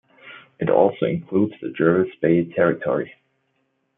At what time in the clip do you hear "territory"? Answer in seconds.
2.55-3.13